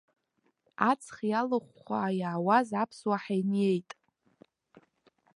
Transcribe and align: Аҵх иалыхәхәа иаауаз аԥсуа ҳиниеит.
Аҵх 0.89 1.17
иалыхәхәа 1.29 2.01
иаауаз 2.19 2.69
аԥсуа 2.81 3.17
ҳиниеит. 3.23 3.89